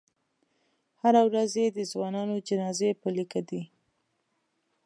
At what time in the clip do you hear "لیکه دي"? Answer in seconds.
3.17-3.61